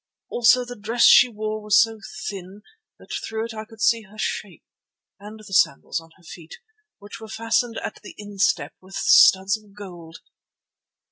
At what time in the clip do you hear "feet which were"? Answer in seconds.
6.23-7.27